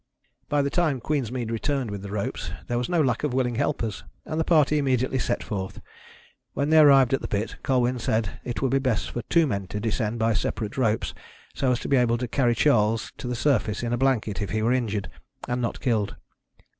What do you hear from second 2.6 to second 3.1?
there was no